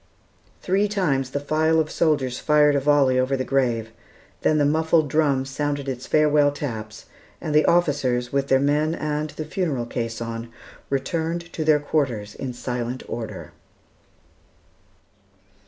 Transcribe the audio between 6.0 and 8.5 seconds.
farewell taps, and the officers, with